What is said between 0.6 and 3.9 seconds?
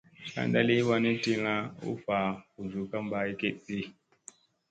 liy wanni tilla u vaa busu ka ba egeɗti.